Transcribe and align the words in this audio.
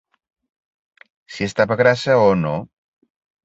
Si 1.35 1.47
estava 1.49 1.79
grassa 1.85 2.19
o 2.25 2.35
no. 2.43 2.59